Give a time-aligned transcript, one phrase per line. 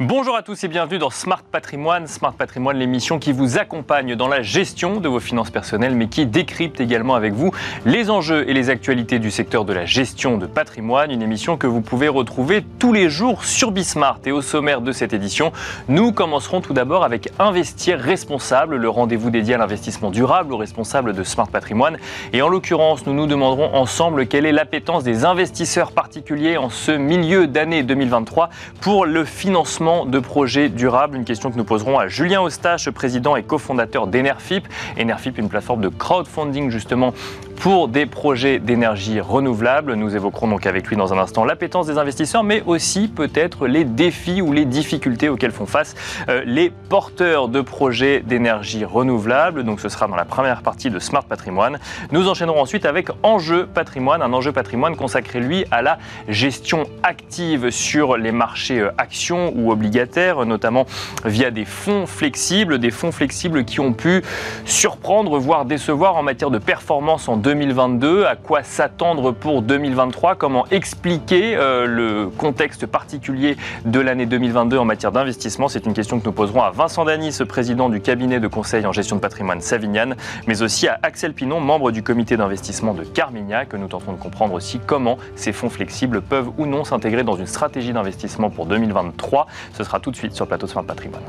[0.00, 2.06] Bonjour à tous et bienvenue dans Smart Patrimoine.
[2.06, 6.24] Smart Patrimoine, l'émission qui vous accompagne dans la gestion de vos finances personnelles, mais qui
[6.24, 7.50] décrypte également avec vous
[7.84, 11.10] les enjeux et les actualités du secteur de la gestion de patrimoine.
[11.10, 14.20] Une émission que vous pouvez retrouver tous les jours sur Bismart.
[14.24, 15.50] Et au sommaire de cette édition,
[15.88, 21.12] nous commencerons tout d'abord avec Investir responsable, le rendez-vous dédié à l'investissement durable aux responsables
[21.12, 21.98] de Smart Patrimoine.
[22.32, 26.92] Et en l'occurrence, nous nous demanderons ensemble quelle est l'appétence des investisseurs particuliers en ce
[26.92, 28.48] milieu d'année 2023
[28.80, 31.16] pour le financement de projets durables.
[31.16, 34.68] Une question que nous poserons à Julien Ostache, président et cofondateur d'Enerfip.
[35.00, 37.14] Enerfip, une plateforme de crowdfunding justement
[37.58, 39.94] pour des projets d'énergie renouvelable.
[39.94, 43.84] Nous évoquerons donc avec lui dans un instant l'appétence des investisseurs, mais aussi peut-être les
[43.84, 45.94] défis ou les difficultés auxquels font face
[46.28, 49.64] euh, les porteurs de projets d'énergie renouvelable.
[49.64, 51.78] Donc ce sera dans la première partie de Smart Patrimoine.
[52.12, 55.98] Nous enchaînerons ensuite avec Enjeu Patrimoine, un enjeu patrimoine consacré lui à la
[56.28, 60.86] gestion active sur les marchés euh, actions ou obligataires, notamment
[61.24, 64.22] via des fonds flexibles, des fonds flexibles qui ont pu
[64.64, 70.66] surprendre, voire décevoir en matière de performance en 2022, à quoi s'attendre pour 2023, comment
[70.70, 73.56] expliquer euh, le contexte particulier
[73.86, 75.68] de l'année 2022 en matière d'investissement?
[75.68, 78.92] C'est une question que nous poserons à Vincent Danis, président du cabinet de conseil en
[78.92, 80.10] gestion de patrimoine Savignan,
[80.46, 84.18] mais aussi à Axel Pinon, membre du comité d'investissement de Carmignac, que nous tentons de
[84.18, 88.66] comprendre aussi comment ces fonds flexibles peuvent ou non s'intégrer dans une stratégie d'investissement pour
[88.66, 89.46] 2023.
[89.72, 91.22] Ce sera tout de suite sur le plateau de Smart Patrimoine.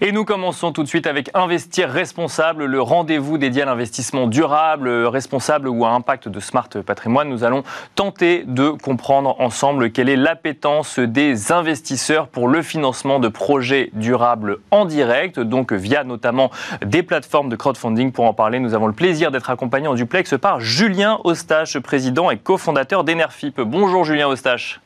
[0.00, 4.88] Et nous commençons tout de suite avec Investir responsable, le rendez-vous dédié à l'investissement durable,
[4.88, 7.28] responsable ou à impact de Smart Patrimoine.
[7.28, 7.62] Nous allons
[7.94, 14.58] tenter de comprendre ensemble quelle est l'appétence des investisseurs pour le financement de projets durables
[14.72, 16.50] en direct, donc via notamment
[16.84, 18.10] des plateformes de crowdfunding.
[18.10, 22.30] Pour en parler, nous avons le plaisir d'être accompagnés en duplex par Julien Ostache, président
[22.30, 23.60] et cofondateur d'Enerfip.
[23.60, 24.80] Bonjour Julien Ostache.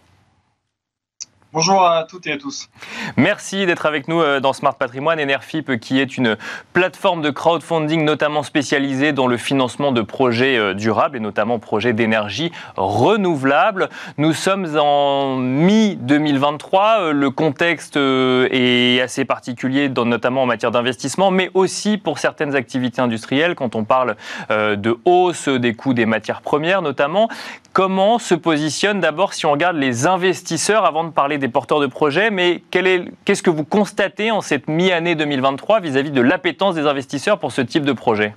[1.54, 2.68] Bonjour à toutes et à tous.
[3.16, 5.18] Merci d'être avec nous euh, dans Smart Patrimoine.
[5.18, 6.36] Enerfip, qui est une
[6.74, 11.94] plateforme de crowdfunding notamment spécialisée dans le financement de projets euh, durables et notamment projets
[11.94, 13.88] d'énergie renouvelable.
[14.18, 17.00] Nous sommes en mi-2023.
[17.00, 23.00] Euh, le contexte est assez particulier, notamment en matière d'investissement, mais aussi pour certaines activités
[23.00, 24.16] industrielles, quand on parle
[24.50, 27.28] de hausse des coûts des matières premières notamment.
[27.72, 31.86] Comment se positionne d'abord, si on regarde les investisseurs, avant de parler des porteurs de
[31.86, 37.38] projets, mais qu'est-ce que vous constatez en cette mi-année 2023 vis-à-vis de l'appétence des investisseurs
[37.38, 38.34] pour ce type de projet?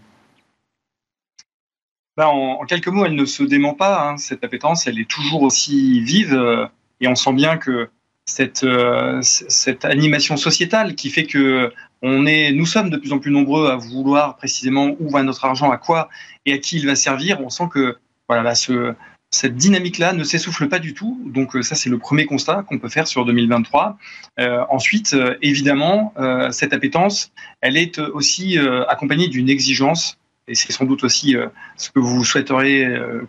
[2.18, 4.08] Ben, en, quelques mots, elle ne se dément pas.
[4.08, 4.18] Hein.
[4.18, 6.68] Cette appétence, elle est toujours aussi vive euh,
[7.00, 7.90] et on sent bien que
[8.26, 13.20] cette, euh, cette animation sociétale qui fait que on est, nous sommes de plus en
[13.20, 16.10] plus nombreux à vouloir précisément où va notre argent, à quoi
[16.46, 17.40] et à qui il va servir.
[17.42, 17.98] On sent que
[18.28, 18.96] voilà, ce,
[19.31, 21.19] cette dynamique-là ne s'essouffle pas du tout.
[21.25, 23.97] Donc euh, ça, c'est le premier constat qu'on peut faire sur 2023.
[24.40, 27.31] Euh, ensuite, euh, évidemment, euh, cette appétence,
[27.62, 30.18] elle est aussi accompagnée d'une exigence.
[30.47, 31.35] Et c'est sans doute aussi
[31.78, 32.85] ce que vous souhaiteriez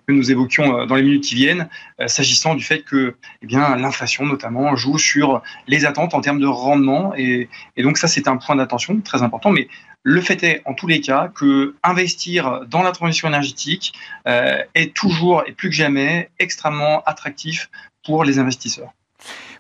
[0.06, 1.68] que nous évoquions dans les minutes qui viennent,
[2.06, 7.14] s'agissant du fait que eh l'inflation, notamment, joue sur les attentes en termes de rendement.
[7.16, 9.50] Et, donc ça, c'est un point d'attention très important.
[9.50, 9.68] Mais
[10.02, 13.92] le fait est, en tous les cas, que investir dans la transition énergétique
[14.26, 17.70] euh, est toujours et plus que jamais extrêmement attractif
[18.04, 18.92] pour les investisseurs.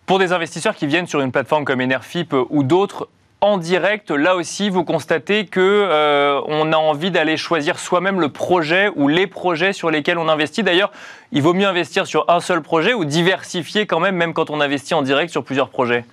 [0.04, 3.08] Pour des investisseurs qui viennent sur une plateforme comme Enerfip ou d'autres,
[3.42, 8.28] en direct, là aussi, vous constatez que euh, on a envie d'aller choisir soi-même le
[8.28, 10.62] projet ou les projets sur lesquels on investit.
[10.62, 10.92] D'ailleurs,
[11.32, 14.60] il vaut mieux investir sur un seul projet ou diversifier quand même, même quand on
[14.60, 16.04] investit en direct sur plusieurs projets?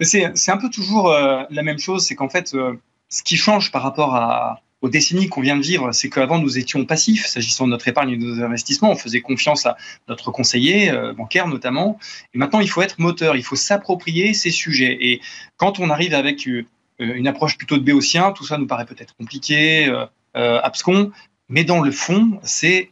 [0.00, 2.74] C'est un peu toujours euh, la même chose, c'est qu'en fait, euh,
[3.08, 6.58] ce qui change par rapport à, aux décennies qu'on vient de vivre, c'est qu'avant nous
[6.58, 9.76] étions passifs s'agissant de notre épargne et de nos investissements, on faisait confiance à
[10.08, 11.98] notre conseiller euh, bancaire notamment,
[12.34, 14.96] et maintenant il faut être moteur, il faut s'approprier ces sujets.
[15.00, 15.20] Et
[15.56, 16.48] quand on arrive avec
[16.98, 19.92] une approche plutôt de béotien, tout ça nous paraît peut-être compliqué,
[20.34, 21.12] abscon,
[21.48, 22.90] mais dans le fond, c'est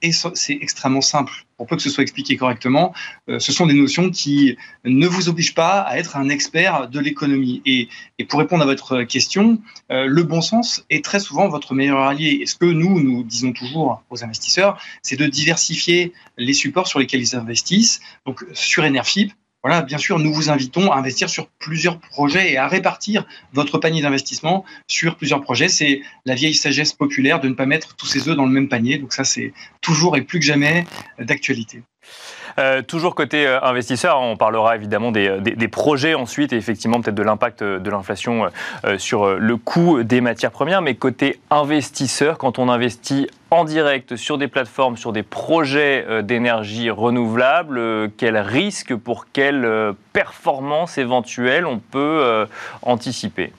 [0.48, 1.32] extrêmement simple.
[1.56, 2.94] Pour peu que ce soit expliqué correctement,
[3.28, 7.00] euh, ce sont des notions qui ne vous obligent pas à être un expert de
[7.00, 7.62] l'économie.
[7.64, 7.88] Et,
[8.28, 9.60] pour répondre à votre question,
[9.90, 12.38] euh, le bon sens est très souvent votre meilleur allié.
[12.42, 16.98] Et ce que nous, nous disons toujours aux investisseurs, c'est de diversifier les supports sur
[16.98, 18.00] lesquels ils investissent.
[18.26, 19.32] Donc sur Enerfip,
[19.66, 23.78] voilà, bien sûr, nous vous invitons à investir sur plusieurs projets et à répartir votre
[23.78, 25.66] panier d'investissement sur plusieurs projets.
[25.66, 28.68] C'est la vieille sagesse populaire de ne pas mettre tous ses œufs dans le même
[28.68, 28.98] panier.
[28.98, 30.86] Donc ça, c'est toujours et plus que jamais
[31.18, 31.82] d'actualité.
[32.58, 37.14] Euh, toujours côté euh, investisseur, on parlera évidemment des, des, projets ensuite et effectivement peut-être
[37.14, 38.48] de l'impact de l'inflation
[38.84, 40.80] euh, sur le coût des matières premières.
[40.80, 46.90] Mais côté investisseur, quand on investit en direct sur des plateformes, sur des projets d'énergie
[46.90, 52.46] renouvelable, quel risque pour quelle performance éventuelle on peut
[52.82, 53.52] anticiper?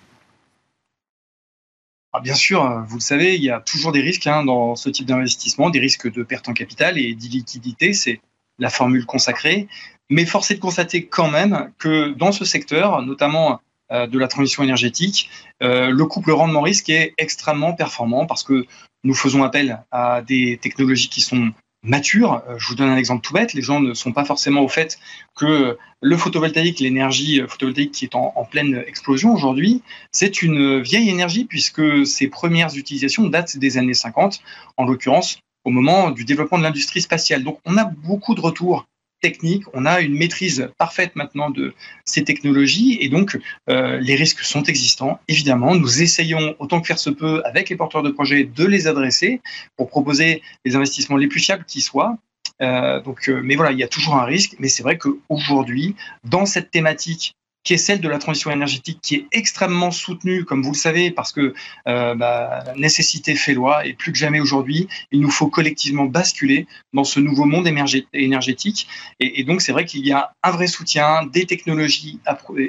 [2.12, 4.90] Ah, bien sûr, vous le savez, il y a toujours des risques hein, dans ce
[4.90, 7.94] type d'investissement, des risques de perte en capital et d'illiquidité.
[7.94, 8.20] C'est
[8.60, 9.68] la formule consacrée.
[10.10, 13.60] Mais force est de constater quand même que dans ce secteur, notamment
[13.92, 15.30] euh, de la transition énergétique,
[15.64, 18.66] euh, le couple rendement-risque est extrêmement performant parce que
[19.04, 21.52] nous faisons appel à des technologies qui sont
[21.84, 22.42] matures.
[22.50, 23.54] Euh, je vous donne un exemple tout bête.
[23.54, 25.00] Les gens ne sont pas forcément au fait
[25.36, 29.82] que le photovoltaïque, l'énergie photovoltaïque qui est en, en pleine explosion aujourd'hui,
[30.12, 34.42] c'est une vieille énergie puisque ses premières utilisations datent des années 50,
[34.76, 37.44] en l'occurrence au moment du développement de l'industrie spatiale.
[37.44, 38.88] Donc on a beaucoup de retours
[39.22, 41.74] techniques, on a une maîtrise parfaite maintenant de
[42.06, 43.38] ces technologies et donc
[43.70, 45.20] euh, les risques sont existants.
[45.28, 48.88] Évidemment, nous essayons autant que faire se peut avec les porteurs de projets de les
[48.88, 49.42] adresser
[49.76, 52.18] pour proposer les investissements les plus fiables qui soient.
[52.62, 54.56] Euh, donc, euh, mais voilà, il y a toujours un risque.
[54.60, 57.36] Mais c'est vrai qu'aujourd'hui, dans cette thématique
[57.68, 61.12] qui est celle de la transition énergétique, qui est extrêmement soutenue, comme vous le savez,
[61.12, 61.54] parce que
[61.90, 66.06] euh, bah, la nécessité fait loi, et plus que jamais aujourd'hui, il nous faut collectivement
[66.06, 68.88] basculer dans ce nouveau monde énergétique.
[69.20, 72.22] Et, donc, c'est vrai qu'il y a un vrai soutien, des technologies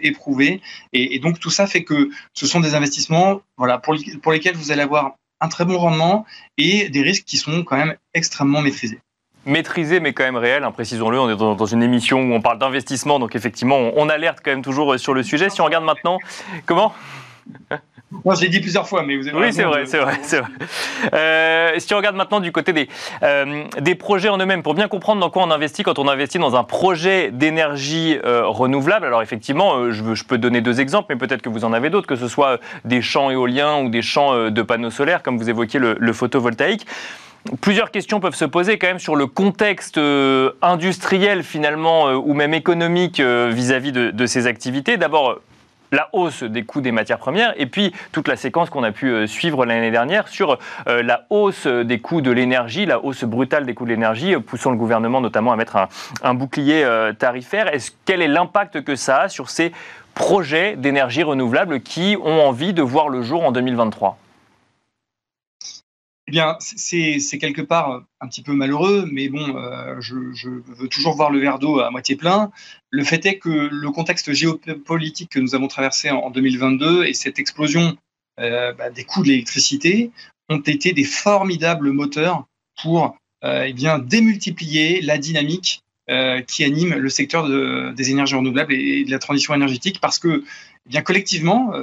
[0.03, 0.61] éprouvées,
[0.93, 5.15] et, donc tout ça fait que ce sont des investissements pour lesquels vous allez avoir
[5.41, 8.99] un très bon rendement et des risques qui sont quand même extrêmement maîtrisés
[9.49, 11.19] maîtrisé mais quand même réel, hein, précisons-le.
[11.19, 14.63] On est dans, une émission où on parle d'investissement, donc effectivement, on, alerte quand même
[14.63, 15.51] toujours euh, sur le sujet.
[15.51, 16.19] Si on regarde maintenant,
[16.67, 16.95] comment?
[18.25, 20.41] Moi, je l'ai dit plusieurs fois, mais vous avez Oui, c'est vrai, c'est vrai, c'est
[20.41, 20.49] vrai.
[21.13, 22.89] Euh, si on regarde maintenant du côté des,
[23.23, 26.39] euh, des projets en eux-mêmes, pour bien comprendre dans quoi on investit quand on investit
[26.39, 31.43] dans un projet d'énergie renouvelable, alors effectivement, je, je, peux donner deux exemples, mais peut-être
[31.43, 34.63] que vous en avez d'autres, que ce soit des champs éoliens ou des champs de
[34.63, 36.87] panneaux solaires, comme vous évoquiez le, le photovoltaïque.
[37.61, 42.35] Plusieurs questions peuvent se poser quand même sur le contexte euh, industriel finalement euh, ou
[42.35, 44.99] même économique euh, vis-à-vis de, ces activités.
[44.99, 45.41] D'abord,
[45.91, 49.27] la hausse des coûts des matières premières et puis toute la séquence qu'on a pu
[49.27, 53.87] suivre l'année dernière sur la hausse des coûts de l'énergie, la hausse brutale des coûts
[53.87, 55.79] de l'énergie, poussant le gouvernement notamment à mettre
[56.23, 56.87] un, bouclier
[57.19, 57.71] tarifaire.
[58.05, 59.73] Quel est l'impact que ça a sur ces
[60.15, 64.19] projets d'énergie renouvelable qui ont envie de voir le jour en 2023
[66.29, 71.17] eh bien, c'est quelque part un petit peu malheureux, mais bon, euh, je, veux toujours
[71.17, 72.51] voir le verre d'eau à moitié plein.
[72.91, 77.39] Le fait est que le contexte géopolitique que nous avons traversé en 2022 et cette
[77.39, 77.97] explosion
[78.41, 80.11] euh, bah, des coûts de l'électricité
[80.51, 82.45] ont été des formidables moteurs
[82.83, 85.83] pour euh, eh bien, démultiplier la dynamique
[86.47, 87.47] qui anime le secteur
[87.93, 90.43] des énergies renouvelables et, de la transition énergétique parce que
[90.87, 91.75] eh bien collectivement,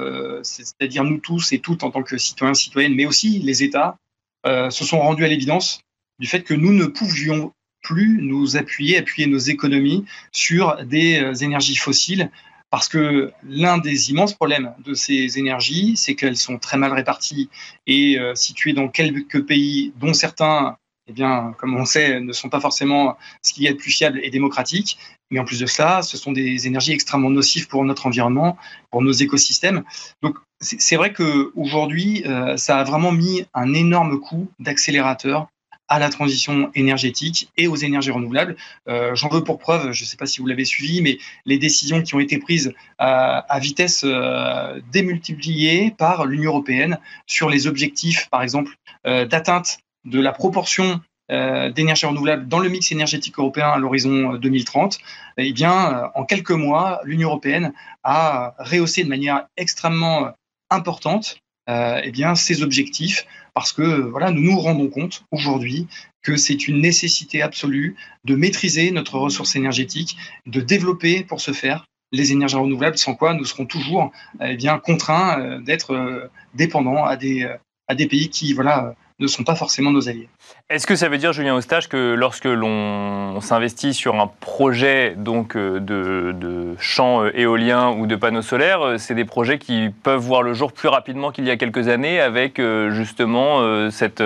[0.42, 3.98] c'est-à-dire nous tous et toutes en tant que citoyens, citoyennes, mais aussi les États,
[4.44, 5.80] euh, se sont rendus à l'évidence
[6.18, 7.52] du fait que nous ne pouvions
[7.82, 12.30] plus nous appuyer, appuyer nos économies sur des euh, énergies fossiles
[12.70, 17.48] parce que l'un des immenses problèmes de ces énergies, c'est qu'elles sont très mal réparties
[17.86, 22.48] et euh, situées dans quelques pays, dont certains, eh bien, comme on sait, ne sont
[22.48, 24.98] pas forcément ce qu'il y a de plus fiable et démocratique.
[25.30, 28.58] Mais en plus de cela, ce sont des énergies extrêmement nocives pour notre environnement,
[28.90, 29.84] pour nos écosystèmes.
[30.22, 35.48] Donc, c'est vrai qu'aujourd'hui, euh, ça a vraiment mis un énorme coup d'accélérateur
[35.88, 38.56] à la transition énergétique et aux énergies renouvelables.
[38.88, 41.58] Euh, j'en veux pour preuve, je ne sais pas si vous l'avez suivi, mais les
[41.58, 48.28] décisions qui ont été prises à, vitesse euh, démultipliée par l'Union européenne sur les objectifs,
[48.30, 48.72] par exemple,
[49.04, 54.98] d'atteinte de la proportion d'énergie renouvelable dans le mix énergétique européen à l'horizon 2030,
[55.38, 57.72] euh, eh bien, en quelques mois, l'Union européenne
[58.04, 60.32] a rehaussé de manière extrêmement
[60.70, 65.88] importante eh bien, ses objectifs parce que voilà, nous nous rendons compte aujourd'hui
[66.22, 71.84] que c'est une nécessité absolue de maîtriser notre ressource énergétique, de développer pour ce faire
[72.12, 77.52] les énergies renouvelables, sans quoi nous serons toujours eh contraints d'être dépendants à des,
[77.88, 80.28] à des pays qui voilà, ne sont pas forcément nos alliés.
[80.68, 85.56] Est-ce que ça veut dire, Julien Eustache, que lorsque l'on s'investit sur un projet donc,
[85.56, 89.88] euh, de, de champs euh, éoliens ou de panneaux solaires, euh, c'est des projets qui
[90.02, 94.22] peuvent voir le jour plus rapidement qu'il y a quelques années avec justement cette,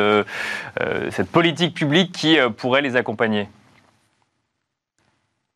[1.10, 3.48] cette politique publique qui pourrait les accompagner?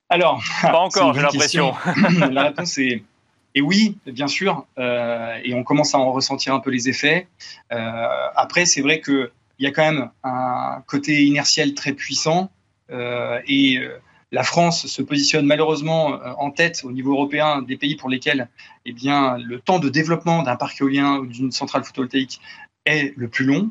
[0.09, 1.75] Alors, pas encore, j'ai l'impression.
[2.31, 3.03] La réponse est
[3.54, 7.28] et oui, bien sûr, euh, et on commence à en ressentir un peu les effets.
[7.73, 9.30] Euh, après, c'est vrai qu'il
[9.61, 12.50] y a quand même un côté inertiel très puissant
[13.46, 13.80] et
[14.30, 18.49] la France se positionne malheureusement en tête au niveau européen des pays pour lesquels
[18.84, 22.40] eh bien, le temps de développement d'un parc éolien ou d'une centrale photovoltaïque
[22.84, 23.70] est le plus long.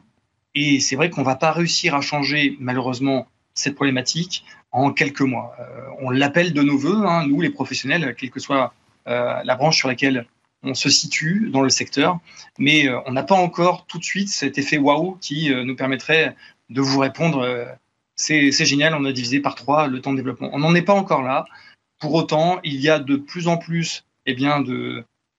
[0.55, 5.21] Et c'est vrai qu'on ne va pas réussir à changer malheureusement cette problématique en quelques
[5.21, 5.55] mois.
[6.01, 8.73] on l'appelle de nos voeux, hein, nous les professionnels, quelle que soit
[9.05, 10.25] la branche sur laquelle
[10.63, 12.19] on se situe dans le secteur,
[12.57, 15.75] mais euh, on n'a pas encore tout de suite cet effet waouh qui euh, nous
[15.75, 16.35] permettrait
[16.69, 17.65] de vous répondre euh,
[18.15, 20.49] c'est génial, on a divisé par trois le temps de développement.
[20.53, 21.45] On n'en est pas encore là.
[21.99, 24.63] Pour autant, il y a de plus en plus eh bien,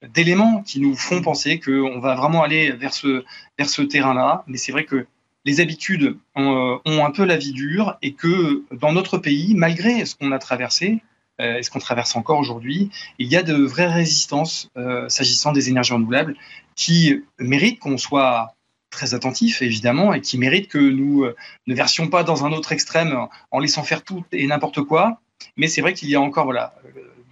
[0.02, 3.24] d'éléments qui nous font penser qu'on va vraiment aller vers ce,
[3.58, 4.42] vers ce terrain-là.
[4.48, 5.06] Mais c'est vrai que
[5.44, 10.16] les habitudes ont, un peu la vie dure et que dans notre pays, malgré ce
[10.16, 11.00] qu'on a traversé,
[11.40, 15.52] euh, et ce qu'on traverse encore aujourd'hui, il y a de vraies résistances euh, s'agissant
[15.52, 16.36] des énergies renouvelables
[16.76, 18.54] qui méritent qu'on soit
[18.90, 21.34] très attentif évidemment et qui méritent que nous euh,
[21.66, 25.20] ne versions pas dans un autre extrême en laissant faire tout et n'importe quoi.
[25.56, 26.74] Mais c'est vrai qu'il y a encore voilà,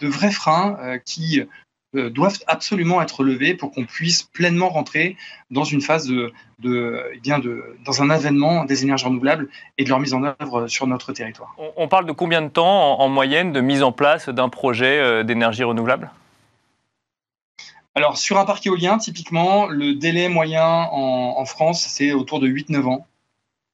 [0.00, 1.40] de vrais freins qui
[1.94, 5.16] euh, doivent absolument être levés pour qu'on puisse pleinement rentrer
[5.50, 9.84] dans une phase de, de, eh bien de, dans un avènement des énergies renouvelables et
[9.84, 11.54] de leur mise en œuvre sur notre territoire.
[11.76, 15.22] On parle de combien de temps en, moyenne de mise en place d'un projet euh,
[15.22, 16.10] d'énergie renouvelable?
[17.94, 22.86] Alors, sur un parc éolien, typiquement, le délai moyen en, France, c'est autour de 8-9
[22.86, 23.06] ans.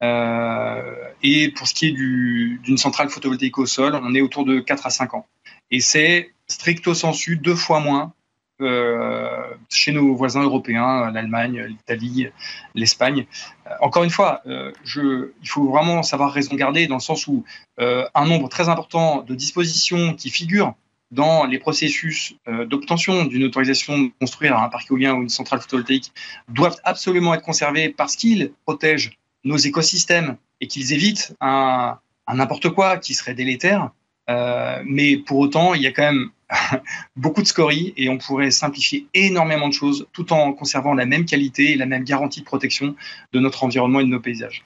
[0.03, 0.83] Euh,
[1.23, 4.87] et pour ce qui est d'une centrale photovoltaïque au sol, on est autour de 4
[4.87, 5.27] à 5 ans.
[5.71, 8.12] Et c'est stricto sensu deux fois moins
[8.61, 12.28] euh, chez nos voisins européens, l'Allemagne, l'Italie,
[12.75, 13.26] l'Espagne.
[13.67, 17.45] Euh, encore une fois, euh, il faut vraiment savoir raison garder dans le sens où
[17.78, 20.75] un nombre très important de dispositions qui figurent
[21.12, 22.35] dans les processus
[22.67, 26.12] d'obtention d'une autorisation de construire un parc éolien ou une centrale photovoltaïque
[26.49, 32.99] doivent absolument être conservées parce qu'ils protègent nos écosystèmes et qu'ils évitent un n'importe quoi
[32.99, 33.90] qui serait délétère.
[34.85, 36.31] Mais pour autant, il y a quand même
[37.17, 41.25] beaucoup de scories et on pourrait simplifier énormément de choses tout en conservant la même
[41.25, 42.95] qualité et la même garantie de protection
[43.33, 44.62] de notre environnement et de nos paysages.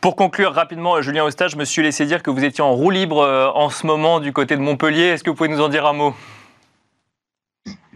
[0.00, 2.90] Pour conclure rapidement, Julien Ostage, je me suis laissé dire que vous étiez en roue
[2.90, 5.04] libre euh, en ce moment du côté de Montpellier.
[5.04, 6.14] Est-ce que vous pouvez nous en dire un mot?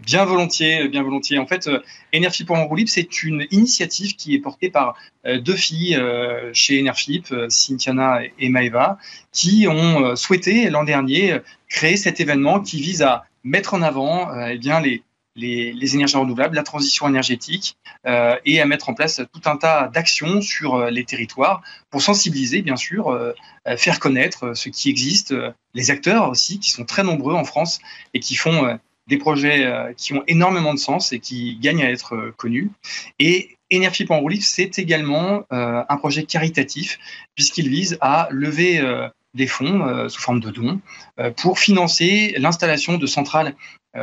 [0.05, 1.37] Bien volontiers, bien volontiers.
[1.37, 1.69] En fait,
[2.13, 4.95] Enerfip pour en c'est une initiative qui est portée par
[5.27, 8.97] euh, deux filles euh, chez Enerfip, euh, Cynthiana et Maeva,
[9.31, 11.37] qui ont souhaité l'an dernier
[11.69, 15.03] créer cet événement qui vise à mettre en avant eh bien, les,
[15.95, 20.85] énergies renouvelables, la transition énergétique et à mettre en place tout un tas d'actions sur
[20.91, 23.17] les territoires pour sensibiliser, bien sûr,
[23.77, 25.33] faire connaître ce qui existe,
[25.73, 27.79] les acteurs aussi, qui sont très nombreux en France
[28.13, 28.77] et qui font
[29.07, 32.71] des projets euh, qui ont énormément de sens et qui gagnent à être euh, connus.
[33.19, 36.99] Et Energy en roue c'est également euh, un projet caritatif
[37.35, 38.81] puisqu'il vise à lever
[39.33, 40.81] des fonds sous forme de dons
[41.37, 43.55] pour financer l'installation de centrales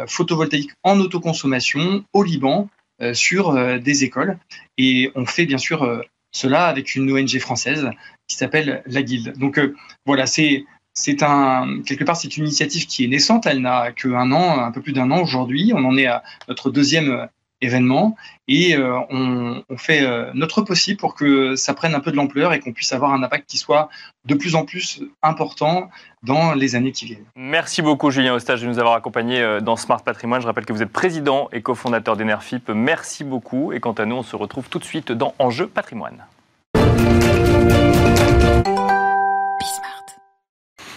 [0.07, 2.71] photovoltaïques en autoconsommation au Liban
[3.13, 4.39] sur des écoles.
[4.79, 6.03] Et on fait bien sûr
[6.33, 7.91] cela avec une ONG française
[8.27, 9.37] qui s'appelle La Guilde.
[9.37, 9.61] Donc
[10.07, 10.65] voilà, c'est
[10.99, 13.47] c'est un quelque part une initiative qui est naissante.
[13.47, 15.73] Elle n'a qu'un an, un peu plus d'un an aujourd'hui.
[15.75, 17.27] On en est à notre deuxième euh,
[17.61, 22.17] événement et euh, on, fait euh, notre possible pour que ça prenne un peu de
[22.17, 23.89] l'ampleur et qu'on puisse avoir un impact qui soit
[24.25, 25.89] de plus en plus important
[26.23, 27.27] dans les années qui viennent.
[27.37, 30.41] Merci beaucoup Julien Ostage de nous avoir accompagnés dans Smart Patrimoine.
[30.41, 32.71] Je rappelle que vous êtes président et cofondateur d'Enerfip.
[32.71, 36.27] Merci beaucoup et quant à nous, on se retrouve tout de suite dans Enjeu Patrimoine.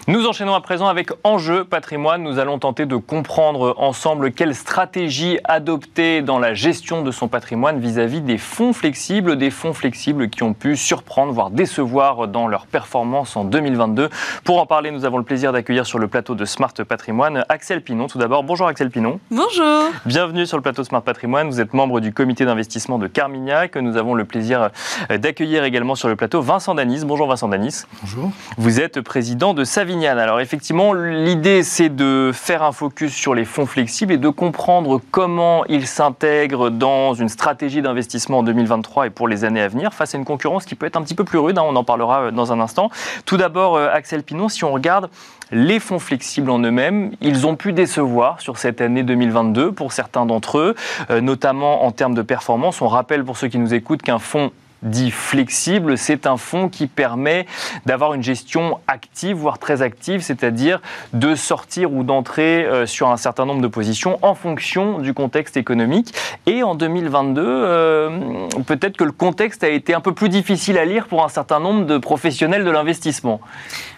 [0.08, 2.24] Nous enchaînons à présent avec Enjeu patrimoine.
[2.24, 7.80] Nous allons tenter de comprendre ensemble quelle stratégie adopter dans la gestion de son patrimoine
[7.80, 12.66] vis-à-vis des fonds flexibles, des fonds flexibles qui ont pu surprendre, voire décevoir dans leur
[12.66, 14.10] performance en 2022.
[14.44, 17.84] Pour en parler, nous avons le plaisir d'accueillir sur le plateau de Smart Patrimoine Axel
[17.84, 18.08] Pinon.
[18.08, 19.20] Tout d'abord, bonjour Axel Pinon.
[19.30, 19.92] Bonjour.
[20.08, 21.48] Bienvenue sur le plateau Smart Patrimoine.
[21.48, 23.76] Vous êtes membre du comité d'investissement de Carmignac.
[23.76, 24.72] Nous avons le plaisir
[25.12, 27.06] d'accueillir également sur le plateau Vincent Danis.
[27.06, 27.84] Bonjour Vincent Danis.
[28.02, 28.32] Bonjour.
[28.58, 33.66] Vous êtes président de Alors effectivement, l'idée c'est de faire un focus sur les fonds
[33.66, 39.28] flexibles et de comprendre comment ils s'intègrent dans une stratégie d'investissement en 2023 et pour
[39.28, 41.40] les années à venir face à une concurrence qui peut être un petit peu plus
[41.40, 42.90] rude, hein, on en parlera euh, dans un instant.
[43.26, 45.10] Tout d'abord, euh, Axel Pinon, si on regarde
[45.52, 50.26] les fonds flexibles en eux-mêmes, ils ont pu décevoir sur cette année 2022 pour certains
[50.26, 50.76] d'entre eux,
[51.10, 52.82] euh, notamment en termes de performance.
[52.82, 54.52] On rappelle pour ceux qui nous écoutent qu'un fonds
[54.84, 55.98] dit flexible.
[55.98, 57.46] C'est un fonds qui permet
[57.86, 60.82] d'avoir une gestion active, voire très active, c'est-à-dire
[61.14, 65.58] de sortir ou d'entrer euh, sur un certain nombre de positions en fonction du contexte
[65.58, 66.14] économique.
[66.46, 70.86] Et en 2022, euh, peut-être que le contexte a été un peu plus difficile à
[70.86, 73.40] lire pour un certain nombre de professionnels de l'investissement.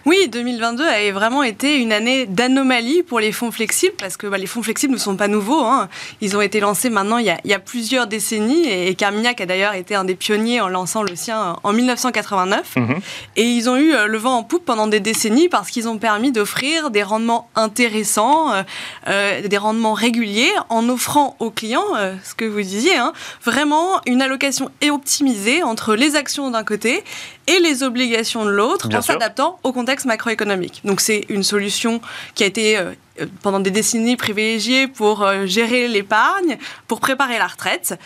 [0.06, 4.36] Oui, 2022 a vraiment été une année d'anomalie pour les fonds flexibles, parce que bah,
[4.36, 5.64] les fonds flexibles ne sont pas nouveaux.
[5.64, 5.88] Hein.
[6.20, 9.94] Ils ont été lancés maintenant il y a, plusieurs décennies, et Carmignac a d'ailleurs été
[9.94, 12.76] un des pionniers en lançant le sien en 1989.
[12.76, 13.00] Mhm.
[13.36, 15.98] Et ils ont eu euh, le vent en poupe pendant des décennies parce qu'ils ont
[15.98, 18.62] permis d'offrir des rendements intéressants, euh,
[19.08, 21.84] euh, des rendements réguliers, en offrant aux clients,
[22.22, 23.12] ce que vous disiez, hein,
[23.42, 27.04] vraiment une allocation optimisée entre les actions d'un côté
[27.46, 30.80] et les obligations de l'autre en s'adaptant au contexte macroéconomique.
[30.84, 32.00] Donc c'est une solution
[32.34, 36.58] qui a été euh, euh, pendant des décennies privilégiée pour euh, gérer l'épargne,
[36.88, 37.98] pour préparer la retraite.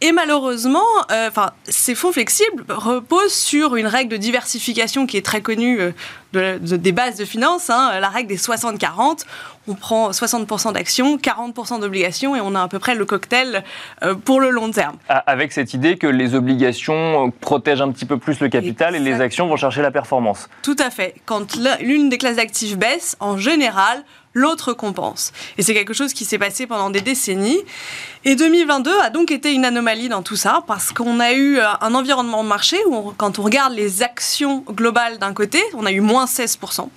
[0.00, 5.40] et malheureusement, enfin, ces fonds flexibles reposent sur une règle de diversification qui est très
[5.40, 5.80] connue
[6.32, 9.24] des bases de finances, hein, la règle des 60-40
[9.68, 13.64] on prend 60% d'actions, 40% d'obligations et on a à peu près le cocktail
[14.02, 14.96] euh, pour le long terme.
[15.08, 19.20] Avec cette idée que les obligations protègent un petit peu plus le capital et les
[19.20, 20.48] actions vont chercher la performance.
[20.62, 21.14] Tout à fait.
[21.26, 24.04] Quand l'une des classes d'actifs baisse, en général,
[24.34, 25.32] l'autre compense.
[25.58, 27.60] Et c'est quelque chose qui s'est passé pendant des décennies.
[28.24, 31.66] Et 2022 a donc été une anomalie dans tout ça, parce qu'on a eu euh,
[31.80, 35.92] un environnement de marché où, quand on regarde les actions globales d'un côté, on a
[35.92, 36.88] eu moins 16%.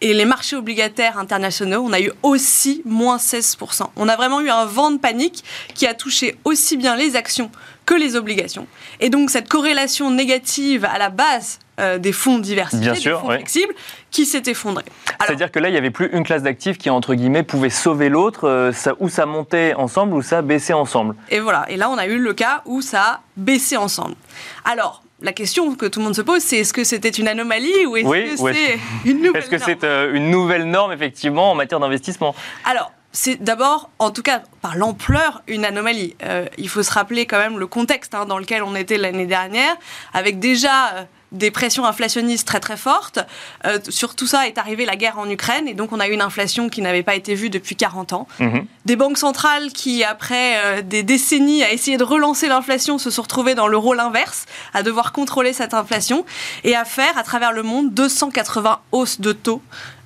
[0.00, 3.88] Et les marchés obligataires internationaux, on a eu aussi moins 16%.
[3.96, 5.42] On a vraiment eu un vent de panique
[5.74, 7.50] qui a touché aussi bien les actions
[7.84, 8.66] que les obligations.
[9.00, 13.72] Et donc cette corrélation négative à la base euh, des fonds diversifiés, des fonds flexibles,
[14.10, 14.84] qui s'est effondrée.
[15.20, 18.08] C'est-à-dire que là, il n'y avait plus une classe d'actifs qui, entre guillemets, pouvait sauver
[18.08, 21.14] l'autre, euh, ou ça montait ensemble, ou ça baissait ensemble.
[21.30, 24.16] Et voilà, et là, on a eu le cas où ça a baissé ensemble.
[24.64, 27.86] Alors, la question que tout le monde se pose, c'est est-ce que c'était une anomalie
[27.86, 31.54] ou est-ce que c'est une nouvelle Est-ce que c'est euh, une nouvelle norme, effectivement, en
[31.54, 32.34] matière d'investissement?
[32.64, 36.14] Alors, c'est d'abord, en tout cas par l'ampleur, une anomalie.
[36.22, 39.26] Euh, il faut se rappeler quand même le contexte hein, dans lequel on était l'année
[39.26, 39.74] dernière,
[40.12, 43.18] avec déjà euh, des pressions inflationnistes très très fortes.
[43.66, 46.12] Euh, sur tout ça est arrivée la guerre en Ukraine et donc on a eu
[46.12, 48.26] une inflation qui n'avait pas été vue depuis 40 ans.
[48.40, 48.66] Mhm.
[48.84, 53.22] Des banques centrales qui, après euh, des décennies à essayer de relancer l'inflation, se sont
[53.22, 56.24] retrouvées dans le rôle inverse, à devoir contrôler cette inflation
[56.64, 59.62] et à faire à travers le monde 280 hausses de taux,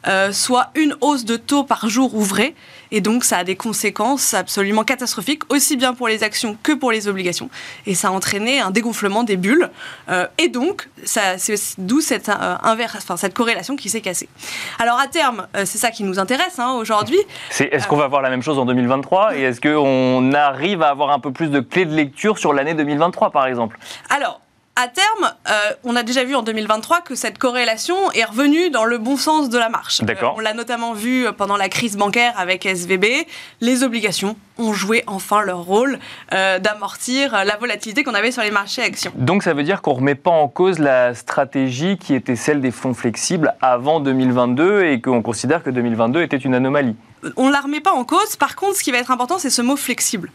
[0.06, 2.54] euh, soit une hausse de taux par jour ouvré.
[2.90, 6.92] Et donc, ça a des conséquences absolument catastrophiques, aussi bien pour les actions que pour
[6.92, 7.48] les obligations.
[7.86, 9.70] Et ça a entraîné un dégonflement des bulles.
[10.10, 11.38] Euh, et donc, c'est
[11.78, 14.28] d'où cette, euh, enfin, cette corrélation qui s'est cassée.
[14.78, 17.18] Alors, à terme, c'est ça qui nous intéresse hein, aujourd'hui.
[17.58, 21.10] Est-ce qu'on va voir la même chose en 2023 Et est-ce qu'on arrive à avoir
[21.10, 23.78] un peu plus de clés de lecture sur l'année 2023, par exemple?
[24.10, 24.41] Alors,
[24.74, 25.52] à terme, euh,
[25.84, 29.50] on a déjà vu en 2023 que cette corrélation est revenue dans le bon sens
[29.50, 30.00] de la marche.
[30.00, 33.26] Euh, on l'a notamment vu pendant la crise bancaire avec SVB.
[33.60, 35.98] Les obligations ont joué enfin leur rôle
[36.32, 39.12] euh, d'amortir la volatilité qu'on avait sur les marchés actions.
[39.14, 42.62] Donc ça veut dire qu'on ne remet pas en cause la stratégie qui était celle
[42.62, 46.96] des fonds flexibles avant 2022 et qu'on considère que 2022 était une anomalie
[47.36, 48.36] on ne la remet pas en cause.
[48.36, 50.30] Par contre, ce qui va être important, c'est ce mot flexible.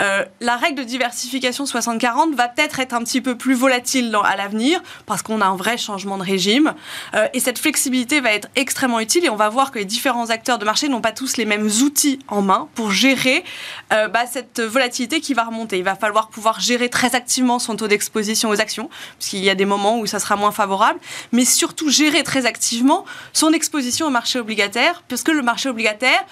[0.00, 4.36] Euh, la règle de diversification 60-40 va peut-être être un petit peu plus volatile à
[4.36, 6.74] l'avenir parce qu'on a un vrai changement de régime.
[7.14, 10.30] Euh, et cette flexibilité va être extrêmement utile et on va voir que les différents
[10.30, 13.44] acteurs de marché n'ont pas tous les mêmes outils en main pour gérer
[13.92, 15.78] euh, bah, cette volatilité qui va remonter.
[15.78, 19.54] Il va falloir pouvoir gérer très activement son taux d'exposition aux actions, puisqu'il y a
[19.54, 20.98] des moments où ça sera moins favorable,
[21.30, 26.24] mais surtout gérer très activement son exposition au marché obligataire, puisque le marché obligataire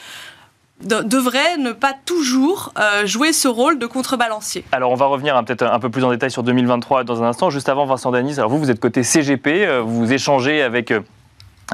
[0.82, 4.64] devrait ne pas toujours euh, jouer ce rôle de contrebalancier.
[4.72, 7.28] Alors on va revenir hein, peut-être un peu plus en détail sur 2023 dans un
[7.28, 7.50] instant.
[7.50, 10.92] Juste avant, Vincent Danis, vous, vous êtes côté CGP, euh, vous échangez avec...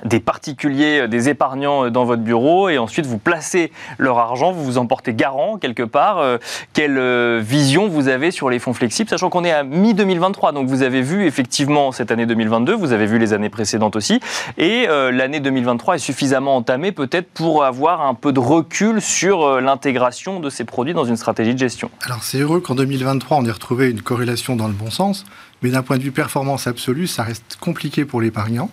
[0.04, 4.52] Des particuliers, euh, des épargnants euh, dans votre bureau et ensuite vous placez leur argent,
[4.52, 6.18] vous vous en portez garant quelque part.
[6.18, 6.38] Euh,
[6.72, 10.82] quelle vision vous avez sur les fonds flexibles, sachant qu'on est à mi-2023, donc vous
[10.82, 14.20] avez vu effectivement cette année 2022, vous avez vu les années précédentes aussi,
[14.59, 20.40] et l'année 2023 est suffisamment entamée peut-être pour avoir un peu de recul sur l'intégration
[20.40, 21.90] de ces produits dans une stratégie de gestion.
[22.04, 25.24] Alors c'est heureux qu'en 2023 on ait retrouvé une corrélation dans le bon sens,
[25.62, 28.70] mais d'un point de vue performance absolue, ça reste compliqué pour l'épargnant.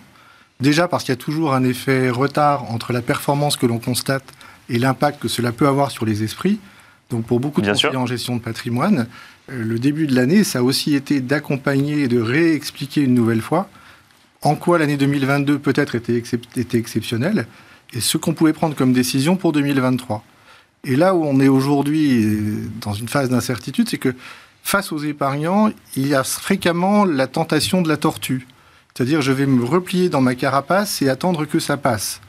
[0.60, 4.24] Déjà parce qu'il y a toujours un effet retard entre la performance que l'on constate
[4.68, 6.58] et l'impact que cela peut avoir sur les esprits.
[7.10, 9.06] Donc pour beaucoup de conseillers en gestion de patrimoine,
[9.50, 13.42] euh, le début de l'année, ça a aussi été d'accompagner et de réexpliquer une nouvelle
[13.42, 13.68] fois
[14.42, 16.22] en quoi l'année 2022 peut-être était,
[16.56, 17.46] était exceptionnelle
[17.92, 20.24] et ce qu'on pouvait prendre comme décision pour 2023.
[20.84, 22.36] Et là où on est aujourd'hui
[22.80, 24.14] dans une phase d'incertitude, c'est que
[24.62, 28.46] face aux épargnants, il y a fréquemment la tentation de la tortue.
[28.96, 32.20] C'est-à-dire, je vais me replier dans ma carapace et attendre que ça passe.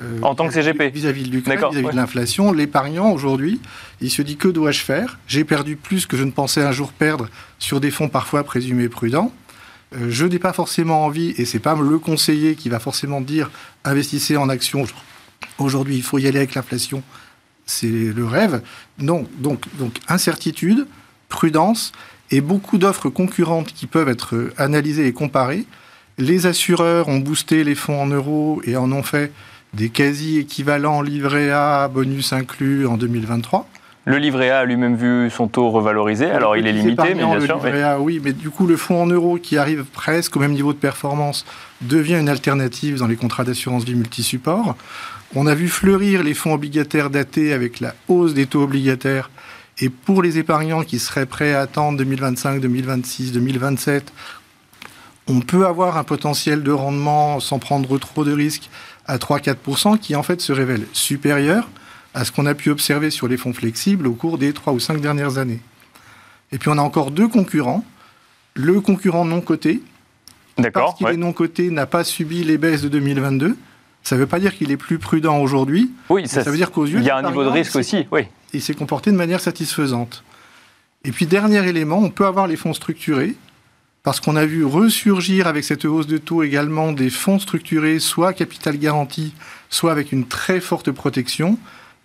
[0.00, 3.60] Euh, en tant que CGP Vis-à-vis de l'Ukraine, vis-à-vis de l'inflation, l'épargnant aujourd'hui,
[4.00, 5.20] il se dit que dois-je faire?
[5.28, 7.28] J'ai perdu plus que je ne pensais un jour perdre
[7.60, 9.32] sur des fonds parfois présumés prudents.
[9.94, 13.48] Euh, je n'ai pas forcément envie, et c'est pas le conseiller qui va forcément dire
[13.84, 14.86] investissez en actions.
[15.58, 17.04] Aujourd'hui, il faut y aller avec l'inflation.
[17.66, 18.62] C'est le rêve.
[18.98, 20.88] Non, donc, donc incertitude,
[21.28, 21.92] prudence
[22.32, 25.66] et beaucoup d'offres concurrentes qui peuvent être analysées et comparées.
[26.20, 29.32] Les assureurs ont boosté les fonds en euros et en ont fait
[29.72, 33.66] des quasi-équivalents livret A, bonus inclus en 2023.
[34.04, 37.40] Le livret A a lui-même vu son taux revalorisé, alors il est limité, mais bien
[37.40, 37.56] sûr.
[37.56, 40.52] Livret A, oui, mais du coup, le fonds en euros qui arrive presque au même
[40.52, 41.46] niveau de performance
[41.80, 44.76] devient une alternative dans les contrats d'assurance vie multi-support.
[45.34, 49.30] On a vu fleurir les fonds obligataires datés avec la hausse des taux obligataires.
[49.78, 54.12] Et pour les épargnants qui seraient prêts à attendre 2025, 2026, 2027,
[55.30, 58.68] on peut avoir un potentiel de rendement sans prendre trop de risques
[59.06, 61.68] à 3-4% qui en fait se révèle supérieur
[62.14, 64.80] à ce qu'on a pu observer sur les fonds flexibles au cours des 3 ou
[64.80, 65.60] 5 dernières années.
[66.50, 67.84] Et puis on a encore deux concurrents.
[68.54, 69.80] Le concurrent non coté,
[70.72, 73.56] parce qu'il est non coté, n'a pas subi les baisses de 2022.
[74.02, 75.92] Ça ne veut pas dire qu'il est plus prudent aujourd'hui.
[76.08, 76.98] Oui, ça, veut dire qu'aux yeux.
[76.98, 78.22] Il y a un niveau de risque aussi, oui.
[78.52, 80.24] Il s'est comporté de manière satisfaisante.
[81.04, 83.36] Et puis, dernier élément, on peut avoir les fonds structurés
[84.02, 88.32] parce qu'on a vu ressurgir avec cette hausse de taux également des fonds structurés, soit
[88.32, 89.34] capital garanti,
[89.68, 91.58] soit avec une très forte protection,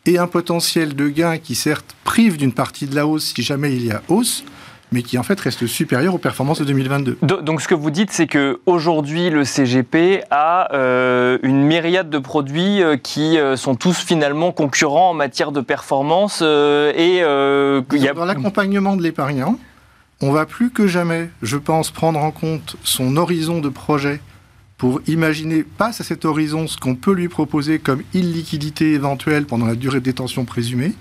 [0.05, 3.73] et un potentiel de gain qui certes prive d'une partie de la hausse si jamais
[3.73, 4.43] il y a hausse,
[4.91, 7.17] mais qui en fait reste supérieur aux performances de 2022.
[7.21, 12.19] Donc ce que vous dites, c'est que aujourd'hui le CGP a euh, une myriade de
[12.19, 18.07] produits euh, qui euh, sont tous finalement concurrents en matière de performance et il y
[18.07, 18.13] a...
[18.13, 19.57] dans l'accompagnement de l'épargnant,
[20.21, 24.21] on va plus que jamais, je pense, prendre en compte son horizon de projet
[24.77, 29.65] pour imaginer, passe à cet horizon, ce qu'on peut lui proposer comme illiquidité éventuelle pendant
[29.65, 30.93] la durée de détention présumée.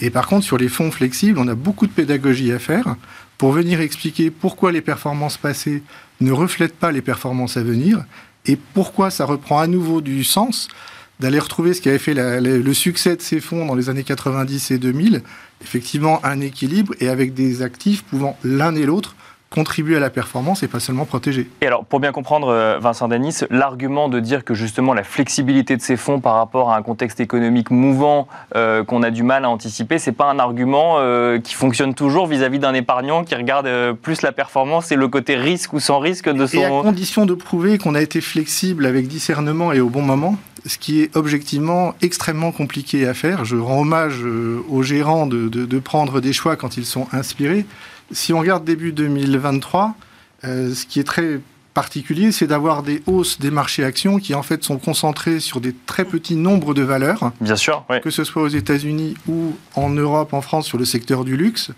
[0.00, 2.96] Et par contre, sur les fonds flexibles, on a beaucoup de pédagogie à faire
[3.38, 5.82] pour venir expliquer pourquoi les performances passées
[6.20, 8.04] ne reflètent pas les performances à venir
[8.46, 10.68] et pourquoi ça reprend à nouveau du sens
[11.20, 14.70] d'aller retrouver ce qui avait fait le succès de ces fonds dans les années 90
[14.72, 15.22] et 2000,
[15.62, 19.14] effectivement un équilibre et avec des actifs pouvant l'un et l'autre
[19.54, 21.48] contribuer à la performance et pas seulement protéger.
[21.60, 25.76] Et alors, pour bien comprendre, euh, Vincent Danis, l'argument de dire que justement la flexibilité
[25.76, 29.44] de ces fonds par rapport à un contexte économique mouvant euh, qu'on a du mal
[29.44, 33.68] à anticiper, c'est pas un argument euh, qui fonctionne toujours vis-à-vis d'un épargnant qui regarde
[34.02, 36.58] plus la performance et le côté risque ou sans risque de son...
[36.58, 40.36] Et à condition de prouver qu'on a été flexible avec discernement et au bon moment,
[40.66, 43.44] ce qui est objectivement extrêmement compliqué à faire.
[43.44, 44.20] Je rends hommage
[44.68, 47.66] aux gérants de, de prendre des choix quand ils sont inspirés.
[48.10, 49.94] Si on regarde début 2023,
[50.44, 51.40] euh, ce qui est très
[51.74, 55.74] particulier, c'est d'avoir des hausses des marchés actions qui en fait sont concentrés sur des
[55.86, 57.32] très petits nombres de valeurs.
[57.40, 61.24] Bien sûr, que ce soit aux États-Unis ou en Europe, en France, sur le secteur
[61.24, 61.72] du luxe.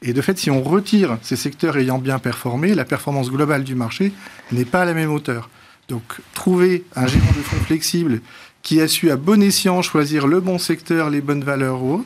[0.00, 3.74] Et de fait, si on retire ces secteurs ayant bien performé, la performance globale du
[3.74, 4.12] marché
[4.50, 5.48] n'est pas à la même hauteur.
[5.88, 6.02] Donc,
[6.34, 8.20] trouver un gérant de fonds flexible
[8.62, 12.04] qui a su à bon escient choisir le bon secteur, les bonnes valeurs ou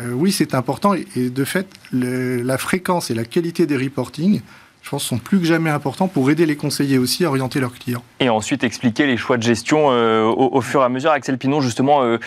[0.00, 0.94] euh, oui, c'est important.
[0.94, 4.40] Et, de fait, la fréquence et la qualité des reporting,
[4.82, 7.74] je pense, sont plus que jamais importants pour aider les conseillers aussi à orienter leurs
[7.74, 8.02] clients.
[8.20, 11.10] Et ensuite, expliquer les choix de gestion euh, au, fur et à mesure.
[11.10, 12.02] Axel Pinon, justement.
[12.02, 12.18] Euh,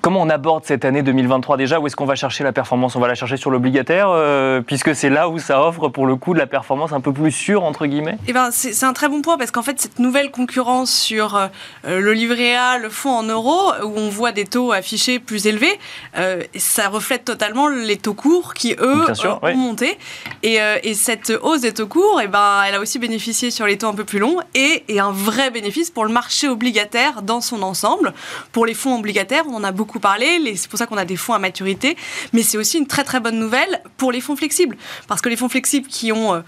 [0.00, 1.78] Comment on aborde cette année 2023 déjà?
[1.78, 2.96] Où est-ce qu'on va chercher la performance?
[2.96, 6.16] On va la chercher sur l'obligataire, euh, puisque c'est là où ça offre pour le
[6.16, 8.18] coup de la performance un peu plus sûre, entre guillemets?
[8.26, 11.46] Eh ben, C'est un très bon point, parce qu'en fait, cette nouvelle concurrence sur euh,
[11.84, 15.78] le livret A, le fonds en euros, où on voit des taux affichés plus élevés,
[16.18, 19.98] euh, ça reflète totalement les taux courts qui, eux, ont monté.
[20.42, 23.78] Et, et, cette hausse des taux courts, eh ben, elle a aussi bénéficié sur les
[23.78, 27.40] taux un peu plus longs, et, et un vrai bénéfice pour le marché obligataire dans
[27.40, 28.12] son ensemble.
[28.50, 31.16] Pour les fonds obligataires, on en a beaucoup parlé, c'est pour ça qu'on a des
[31.16, 31.96] fonds à maturité,
[32.32, 35.36] mais c'est aussi une très très bonne nouvelle pour les fonds flexibles, parce que les
[35.36, 36.40] fonds flexibles qui ont euh,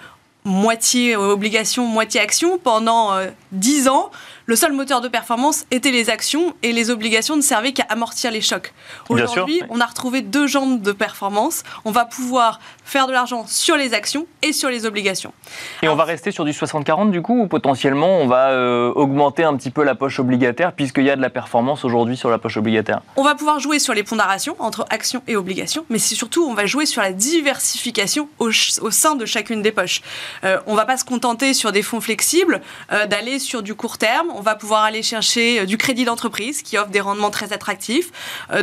[0.45, 3.13] moitié obligation, moitié action pendant
[3.53, 4.11] 10 euh, ans,
[4.47, 8.31] le seul moteur de performance était les actions et les obligations ne servaient qu'à amortir
[8.31, 8.73] les chocs.
[9.11, 11.65] Aujourd'hui, on a retrouvé deux jambes de performance.
[11.85, 15.35] On va pouvoir faire de l'argent sur les actions et sur les obligations.
[15.83, 19.45] Et on va rester sur du 60-40 du coup ou potentiellement on va euh, augmenter
[19.45, 22.39] un petit peu la poche obligataire puisqu'il y a de la performance aujourd'hui sur la
[22.39, 23.03] poche obligataire?
[23.17, 26.55] On va pouvoir jouer sur les pondérations entre actions et obligations, mais c'est surtout on
[26.55, 30.01] va jouer sur la diversification au, sein de chacune des poches.
[30.45, 33.99] Euh, on va pas se contenter sur des fonds flexibles euh, d'aller sur du court
[33.99, 38.11] terme on va pouvoir aller chercher du crédit d'entreprise qui offre des rendements très attractifs,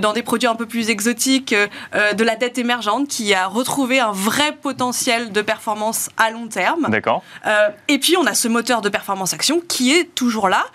[0.01, 4.14] dans des produits un peu plus exotiques, de la dette émergente qui a retrouvé un
[4.15, 6.87] vrai potentiel de performance à long terme.
[6.89, 7.23] D'accord.
[7.87, 10.65] et puis on a ce moteur de performance action qui est toujours là.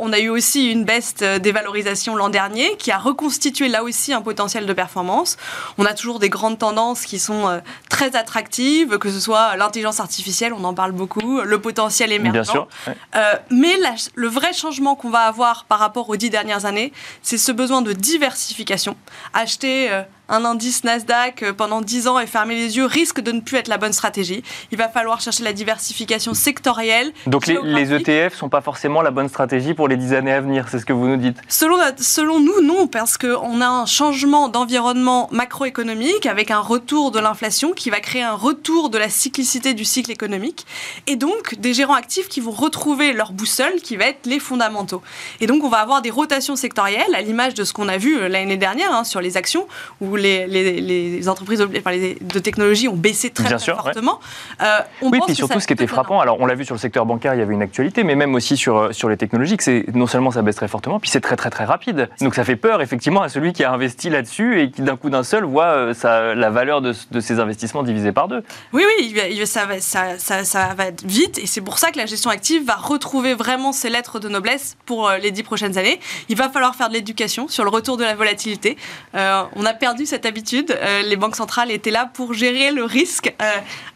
[0.00, 4.12] on a eu aussi une baisse des valorisations l'an dernier qui a reconstitué là aussi
[4.12, 5.36] un potentiel de performance.
[5.78, 10.52] On a toujours des grandes tendances qui sont très attractives, que ce soit l'intelligence artificielle,
[10.52, 12.32] on en parle beaucoup, le potentiel émergent.
[12.32, 12.68] Bien sûr.
[13.16, 13.74] Euh, mais
[14.14, 17.82] le vrai changement qu'on va avoir par rapport aux dix dernières années, c'est ce besoin
[17.82, 18.96] de diversification.
[19.34, 23.32] Acheter euh, un indice Nasdaq euh, pendant 10 ans et fermer les yeux risque de
[23.32, 24.42] ne plus être la bonne stratégie.
[24.72, 27.12] Il va falloir chercher la diversification sectorielle.
[27.26, 30.40] Donc les, ETF ne sont pas forcément la bonne stratégie pour les 10 années à
[30.40, 33.84] venir, c'est ce que vous nous dites Selon, selon nous, non, parce qu'on a un
[33.86, 39.10] changement d'environnement macroéconomique avec un retour de l'inflation qui va créer un retour de la
[39.10, 40.66] cyclicité du cycle économique
[41.06, 45.02] et donc des gérants actifs qui vont retrouver leur boussole qui va être les fondamentaux.
[45.40, 48.16] Et donc on va avoir des rotations sectorielles à l'image de ce qu'on a vu
[48.16, 49.66] euh, l'année dernière hein, sur les actions
[50.00, 54.20] où les, entreprises de technologie ont baissé très, fortement.
[54.60, 57.06] Euh, oui, puis surtout, ce qui était frappant, alors on l'a vu sur le secteur
[57.06, 59.84] bancaire, il y avait une actualité, mais même aussi sur, euh, sur les technologies, c'est
[59.94, 62.08] non seulement ça baisse très fortement, puis c'est très très très rapide.
[62.20, 65.10] Donc ça fait peur effectivement à celui qui a investi là-dessus et qui d'un coup
[65.10, 68.42] d'un seul voit euh, la valeur de, ses investissements divisée par deux.
[68.72, 72.30] Oui, oui, ça, va, ça, ça, va vite et c'est pour ça que la gestion
[72.30, 76.00] active va retrouver vraiment ses lettres de noblesse pour les dix prochaines années.
[76.28, 78.76] Il va falloir faire de l'éducation sur le retour de la volatilité.
[79.14, 80.76] on a perdu cette habitude.
[80.78, 83.44] Euh, les banques centrales étaient là pour gérer le risque euh,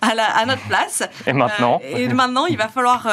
[0.01, 1.03] à, à, notre place.
[1.27, 3.07] Et maintenant euh, Et maintenant, il va falloir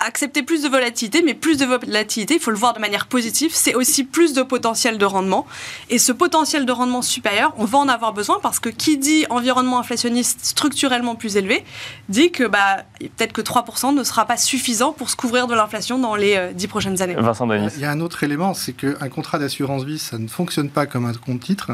[0.00, 3.50] accepter plus de volatilité, mais plus de volatilité, il faut le voir de manière positive,
[3.52, 5.46] c'est aussi plus de potentiel de rendement.
[5.90, 9.26] Et ce potentiel de rendement supérieur, on va en avoir besoin parce que qui dit
[9.28, 11.64] environnement inflationniste structurellement plus élevé,
[12.08, 15.98] dit que bah, peut-être que 3% ne sera pas suffisant pour se couvrir de l'inflation
[15.98, 17.14] dans les 10 prochaines années.
[17.18, 17.68] Vincent Denis.
[17.76, 20.86] Il y a un autre élément, c'est qu'un contrat d'assurance vie, ça ne fonctionne pas
[20.86, 21.72] comme un compte titre.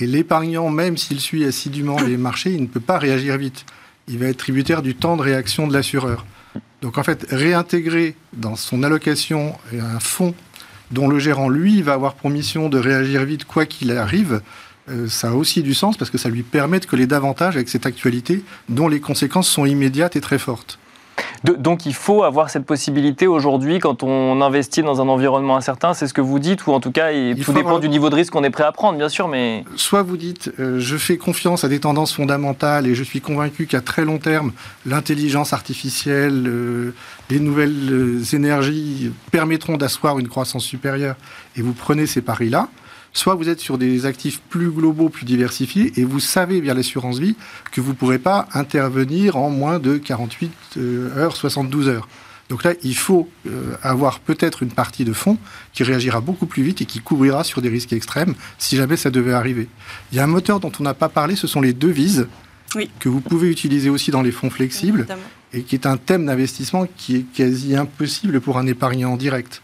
[0.00, 3.64] Et l'épargnant, même s'il suit assidûment les marchés, il ne peut pas réagir vite.
[4.06, 6.24] Il va être tributaire du temps de réaction de l'assureur.
[6.82, 10.34] Donc en fait, réintégrer dans son allocation un fonds
[10.90, 14.40] dont le gérant, lui, va avoir pour mission de réagir vite quoi qu'il arrive,
[14.88, 17.68] euh, ça a aussi du sens parce que ça lui permet de coller davantage avec
[17.68, 20.78] cette actualité dont les conséquences sont immédiates et très fortes
[21.44, 26.06] donc il faut avoir cette possibilité aujourd'hui quand on investit dans un environnement incertain, c'est
[26.06, 27.10] ce que vous dites, ou en tout cas,
[27.42, 29.64] tout dépend du niveau de risque qu'on est prêt à prendre, bien sûr, mais...
[29.76, 33.66] Soit vous dites, euh, je fais confiance à des tendances fondamentales et je suis convaincu
[33.66, 34.52] qu'à très long terme,
[34.86, 36.94] l'intelligence artificielle, euh,
[37.30, 41.16] les nouvelles euh, énergies permettront d'asseoir une croissance supérieure,
[41.56, 42.68] et vous prenez ces paris-là
[43.12, 47.18] soit vous êtes sur des actifs plus globaux, plus diversifiés, et vous savez via l'assurance
[47.18, 47.36] vie
[47.72, 52.08] que vous ne pourrez pas intervenir en moins de 48 euh, heures, 72 heures.
[52.48, 55.36] Donc là, il faut euh, avoir peut-être une partie de fonds
[55.72, 59.10] qui réagira beaucoup plus vite et qui couvrira sur des risques extrêmes si jamais ça
[59.10, 59.68] devait arriver.
[60.12, 62.26] Il y a un moteur dont on n'a pas parlé, ce sont les devises,
[63.00, 65.06] que vous pouvez utiliser aussi dans les fonds flexibles,
[65.52, 69.62] et qui est un thème d'investissement qui est quasi impossible pour un épargnant direct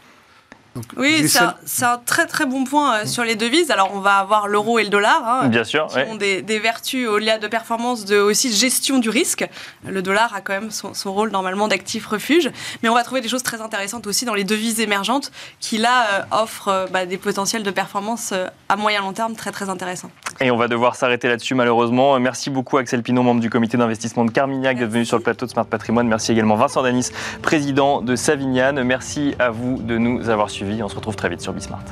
[0.97, 3.71] oui, c'est un, très très bon point euh, sur les devises.
[3.71, 7.07] Alors on va avoir l'euro et le dollar, hein, Bien sûr, qui ont des, vertus
[7.07, 9.47] au-delà de performance, de aussi gestion du risque.
[9.87, 12.51] Le dollar a quand même son, rôle normalement d'actif refuge,
[12.83, 16.07] mais on va trouver des choses très intéressantes aussi dans les devises émergentes qui là
[16.13, 18.35] euh, offrent euh, bah, des potentiels de performance
[18.69, 20.11] à moyen long terme très très intéressants.
[20.41, 22.19] Et on va devoir s'arrêter là-dessus malheureusement.
[22.19, 25.47] Merci beaucoup Axel Pinot, membre du comité d'investissement de Carmignac, d'être venu sur le plateau
[25.47, 26.09] de Smart Patrimoine.
[26.09, 27.11] Merci également Vincent Danis,
[27.43, 28.83] président de Savignane.
[28.83, 30.64] Merci à vous de nous avoir suivis.
[30.83, 31.85] On se retrouve très vite sur Bismart.